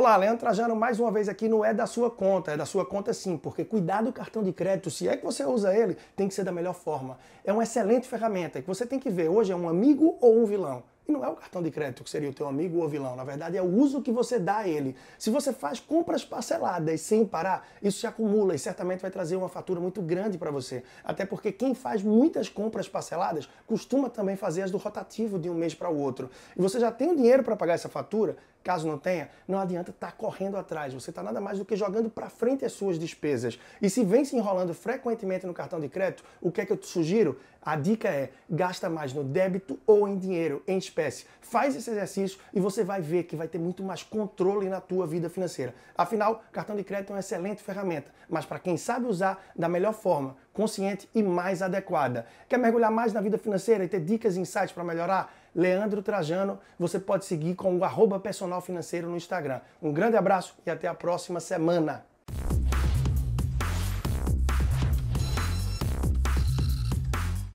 [0.00, 2.52] Olá, Leandro Trajano, mais uma vez aqui no É da Sua Conta.
[2.52, 5.44] É da sua conta sim, porque cuidar do cartão de crédito, se é que você
[5.44, 7.18] usa ele, tem que ser da melhor forma.
[7.44, 10.46] É uma excelente ferramenta que você tem que ver hoje é um amigo ou um
[10.46, 10.82] vilão.
[11.06, 13.24] E não é o cartão de crédito que seria o teu amigo ou vilão, na
[13.24, 14.96] verdade é o uso que você dá a ele.
[15.18, 19.50] Se você faz compras parceladas sem parar, isso se acumula e certamente vai trazer uma
[19.50, 20.82] fatura muito grande para você.
[21.04, 25.54] Até porque quem faz muitas compras parceladas costuma também fazer as do rotativo de um
[25.54, 26.30] mês para o outro.
[26.56, 28.36] E você já tem o dinheiro para pagar essa fatura?
[28.62, 30.92] Caso não tenha, não adianta estar tá correndo atrás.
[30.92, 33.58] Você está nada mais do que jogando para frente as suas despesas.
[33.80, 36.76] E se vem se enrolando frequentemente no cartão de crédito, o que é que eu
[36.76, 37.38] te sugiro?
[37.62, 41.26] A dica é: gasta mais no débito ou em dinheiro, em espécie.
[41.40, 45.06] Faz esse exercício e você vai ver que vai ter muito mais controle na tua
[45.06, 45.74] vida financeira.
[45.96, 49.92] Afinal, cartão de crédito é uma excelente ferramenta, mas para quem sabe usar da melhor
[49.92, 52.26] forma, consciente e mais adequada.
[52.48, 55.34] Quer mergulhar mais na vida financeira e ter dicas e insights para melhorar?
[55.54, 59.60] Leandro Trajano, você pode seguir com o arroba personal financeiro no Instagram.
[59.82, 62.09] Um grande abraço e até a próxima semana.